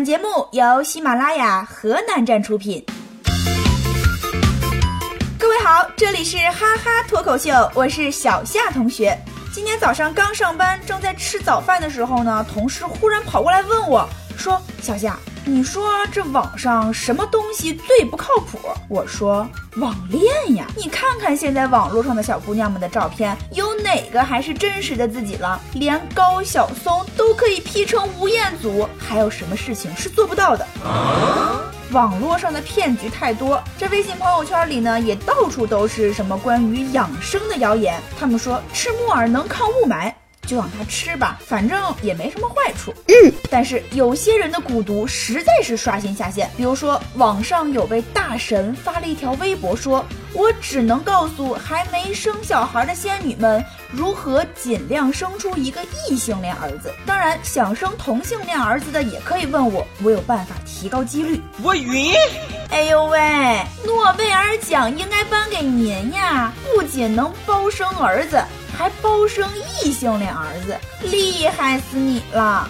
[0.00, 2.82] 本节目由喜马拉雅河南站出品。
[5.38, 9.14] 各位好，这里是哈哈脱口秀，我是小夏同学。
[9.52, 14.08] 今天早上刚上班，正在吃早饭的时候呢，同事忽然跑过来问我，
[14.38, 18.58] 说：“小夏。”你说这网上什么东西最不靠谱？
[18.88, 20.66] 我说网恋呀！
[20.76, 25.58] 你看看现在网络上的小姑娘们的照片，有哪个还是真实的自己了？
[25.72, 30.66] 连高晓松都可以 P 成吴彦祖，还有什么事情是做不到的？
[31.90, 37.98] 网络上的骗局太多，这微信朋友圈里呢，也到处都是什么关于养生的谣言。
[38.18, 40.12] 他们说吃木耳能抗雾霾。
[40.50, 42.92] 就让他吃吧，反正也没什么坏处。
[43.06, 46.50] 嗯，但是有些人的蛊毒实在是刷新下限。
[46.56, 50.04] 比如说，网上有位大神发了一条微博，说
[50.34, 56.92] ：“我只能告诉还没生小孩的仙女们，如何尽量生出一个异性恋儿子。
[57.06, 62.12] 当然，想生同性恋儿子的也可以问我，我有办法提高几率。”我晕！
[62.70, 66.52] 哎呦喂，诺贝尔奖应该颁给您呀！
[66.74, 68.42] 不仅能包生儿子。
[68.80, 69.46] 还包生
[69.84, 72.66] 异性恋儿子，厉害死你了！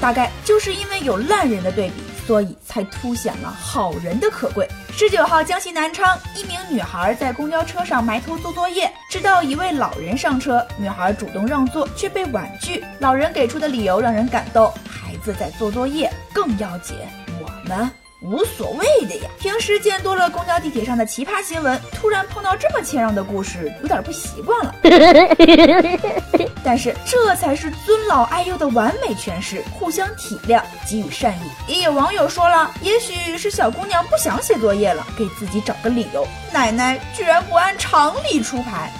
[0.00, 4.66] 大概就是因为有烂人的对比，所以才凸显了好人的可贵。
[4.90, 12.82] 十九号，江西南昌，一名女孩在公交车上埋头做作业，直到一位老人上车，女孩主动让座，却被婉拒。
[13.00, 16.96] 老人给出的理由让人感动：孩子在做作业，更要紧
[17.38, 17.90] 我们。
[18.26, 24.74] 无所谓的呀，平时见多了公交地铁上的奇葩新闻，突然碰到这么谦让的故事，有点不习惯了。
[26.64, 31.72] 但是这才是尊老爱幼的完美诠释，互相体谅，给予善意。
[31.72, 36.26] 也有网友说了，也许是小姑娘不想写作业了，给自己找个理由。
[36.52, 38.90] 奶奶居然不按常理出牌。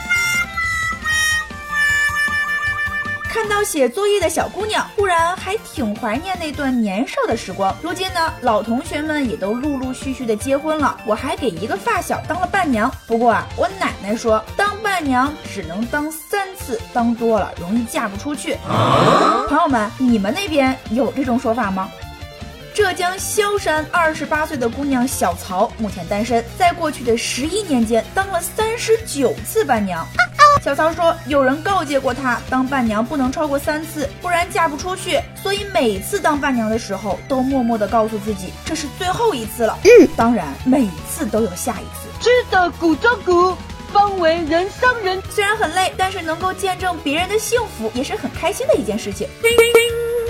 [3.28, 7.74] 看到写作业的小姑娘，忽然还挺怀念那段年少的时光。
[7.82, 12.90] 如今呢，老同学们也都陆陆续续的结婚了，我还给一个发小当了伴娘。
[13.06, 18.56] 不过啊，我奶奶说，当伴娘只能当三次，当多了容易嫁不出去。
[19.48, 21.90] 朋友们，你们那边有这种说法吗？
[22.74, 30.06] 浙江萧山二十八岁的姑娘小曹目前单身，在过去的十一年间当了三十九次伴娘。
[30.66, 35.20] 小曹说，有人告诫过他，当伴娘不能超过三次，不然嫁不出去。
[35.40, 39.78] 所以每次当伴娘的时候，都默默的告诉自己，这是最后一次了。
[39.84, 42.08] 嗯，当然每次都有下一次。
[42.20, 43.56] 吃得苦中苦，
[43.92, 45.22] 方为人上人。
[45.30, 49.28] 虽然很累，但是能够见证别人的幸福，也是很开心的一件事情。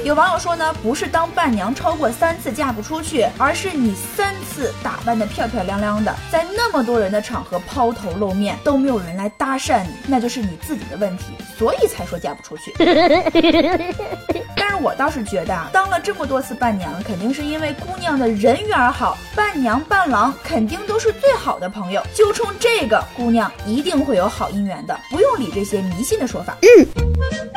[0.06, 11.24] 有网友说呢，不是当伴娘超过三次嫁不出去，而是你三次打扮的漂漂亮亮的，在那么多人的场合抛头露面，都没有人来搭讪你，那就是你自己的问题，
[11.58, 12.72] 所以才说嫁不出去。
[14.54, 26.56] 但是我倒是觉得啊，当了这么多次伴娘，肯定是因为姑娘的人缘好，伴娘伴郎肯定都是最好的朋友，就冲这个，姑娘一定会有好姻缘的，不用理这些迷信的说法。
[26.62, 27.55] 嗯。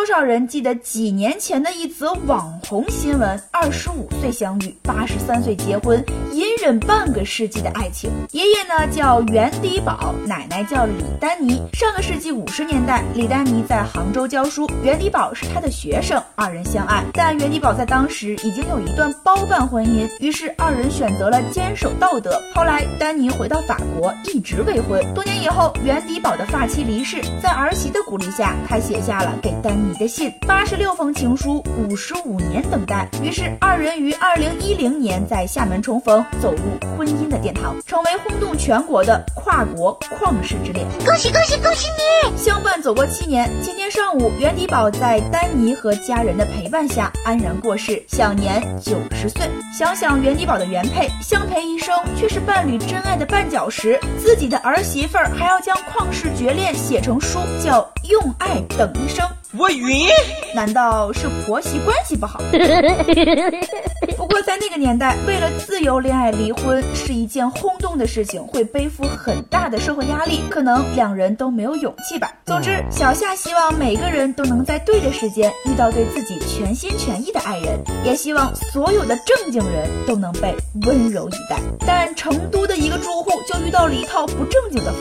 [0.00, 6.02] 多少人记得几年前的一则网红新闻：二十五岁相遇，八十三岁结婚，
[6.32, 8.10] 隐忍半个世纪的爱情。
[8.30, 11.60] 爷爷呢叫袁迪宝，奶奶叫李丹妮。
[11.74, 17.04] 上个世纪五十年代，李丹妮在杭州教书，袁迪宝是她的学生，二人相爱。
[17.12, 22.40] 但袁迪宝在当时已经有一段包办婚姻，于是二人选择了坚守道德。
[22.54, 25.04] 后来丹妮回到法国，一直未婚。
[25.12, 29.20] 多年以后，袁迪宝的发妻离世，在儿媳的鼓励下，他写下。
[29.20, 40.86] 了给丹尼的信，八十六封情书，五十五年等待，于是二人于二零一零年在厦门重逢，走入婚姻的殿堂，成为轰动全国的跨国旷世之恋。
[41.04, 42.36] 恭喜恭喜恭喜你！
[42.36, 49.48] 相伴走过七年，今天上午，袁迪宝在丹尼和家人的陪伴下安然过世，享年九十岁。
[49.76, 59.10] 想想袁迪宝的原配相陪一生，却是伴侣真爱的绊脚石，自己的儿媳妇儿还要将旷世绝恋写成书，叫用爱等一。
[59.10, 59.26] 生，
[59.58, 60.06] 我晕，
[60.54, 62.40] 难道是婆媳关系不好？
[64.16, 72.32] 不过在那个年代，为了自由恋爱离婚是一件轰动的事情，会背负很大的社会压力，可能两人都没有勇气吧。
[72.46, 80.54] 总之，小夏希望每个人都能在对的时间遇到对自己全心全意的爱人，也希望所有的正经人都能被
[80.86, 81.58] 温柔以待。
[81.84, 84.92] 但成都的一个住户就遇到了一套不正经的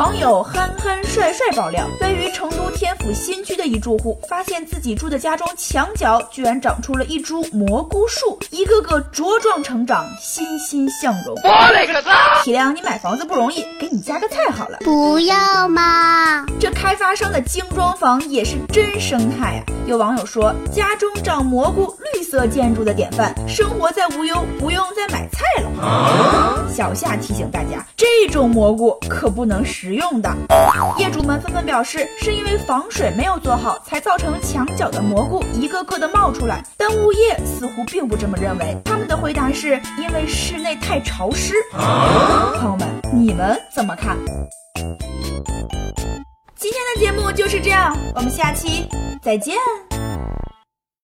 [0.00, 3.66] 网友憨憨帅帅爆料，位于成都天府新区的。
[3.66, 11.36] 一住户发现自己住的家中墙角居然长出了一株蘑菇树，一个个茁壮成长，欣欣向荣。
[11.44, 12.42] 我勒个擦！
[12.42, 14.78] 体谅你买房子不容易，给你加个菜好了。
[14.80, 16.46] 不要嘛！
[16.58, 19.60] 这开发商的精装房也是真生态啊！
[19.86, 26.66] 有网友说，家中长蘑菇，绿色建筑的典范，生活再无忧，不用再买菜了。
[26.74, 30.30] 小夏提醒大家，这种蘑菇可不能食用的。
[30.98, 36.62] 业主们纷纷表示，是因为防水没有做好，才造成墙角的蘑菇一个个的冒出来。
[36.76, 41.54] 但物业似乎并不这么认为，他们的回答是因为室内太潮湿。
[41.72, 44.16] 朋友们，你们怎么看？
[46.56, 48.86] 今天的节目就是这样，我们下期
[49.22, 49.56] 再见。